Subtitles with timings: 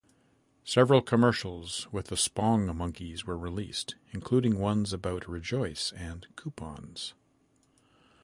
[0.63, 7.13] Several commercials with the Spongmonkeys were released, including ones about rejoice and coupons.